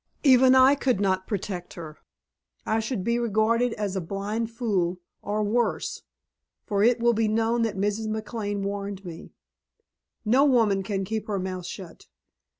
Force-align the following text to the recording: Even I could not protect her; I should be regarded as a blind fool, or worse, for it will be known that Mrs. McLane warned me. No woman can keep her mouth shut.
Even 0.23 0.55
I 0.55 0.73
could 0.73 0.99
not 0.99 1.27
protect 1.27 1.75
her; 1.75 1.99
I 2.65 2.79
should 2.79 3.03
be 3.03 3.19
regarded 3.19 3.73
as 3.73 3.95
a 3.95 4.01
blind 4.01 4.49
fool, 4.49 4.97
or 5.21 5.43
worse, 5.43 6.01
for 6.65 6.81
it 6.81 6.99
will 6.99 7.13
be 7.13 7.27
known 7.27 7.61
that 7.61 7.77
Mrs. 7.77 8.07
McLane 8.07 8.63
warned 8.63 9.05
me. 9.05 9.35
No 10.25 10.43
woman 10.43 10.81
can 10.81 11.05
keep 11.05 11.27
her 11.27 11.37
mouth 11.37 11.67
shut. 11.67 12.07